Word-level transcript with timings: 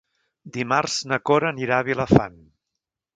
Dimarts 0.55 0.95
na 1.11 1.19
Cora 1.31 1.49
anirà 1.55 1.77
a 1.81 1.85
Vilafant. 1.91 2.41